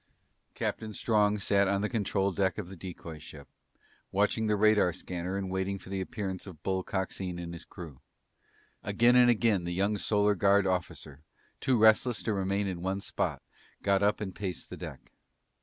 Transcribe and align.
Captain 0.55 0.95
Strong 0.95 1.37
sat 1.37 1.67
on 1.67 1.81
the 1.81 1.87
control 1.87 2.31
deck 2.31 2.57
of 2.57 2.69
the 2.69 2.75
decoy 2.75 3.19
ship, 3.19 3.47
watching 4.11 4.47
the 4.47 4.55
radar 4.55 4.91
scanner 4.91 5.37
and 5.37 5.51
waiting 5.51 5.77
for 5.77 5.89
the 5.89 6.01
appearance 6.01 6.47
of 6.47 6.63
Bull 6.63 6.81
Coxine 6.83 7.37
and 7.37 7.53
his 7.53 7.65
crew. 7.65 8.01
Again 8.81 9.15
and 9.15 9.29
again, 9.29 9.63
the 9.63 9.75
young 9.75 9.99
Solar 9.99 10.33
Guard 10.33 10.65
officer, 10.65 11.21
too 11.59 11.77
restless 11.77 12.23
to 12.23 12.33
remain 12.33 12.65
in 12.65 12.81
one 12.81 12.99
spot, 12.99 13.43
got 13.83 14.01
up 14.01 14.19
and 14.19 14.33
paced 14.33 14.71
the 14.71 14.77
deck. 14.77 15.11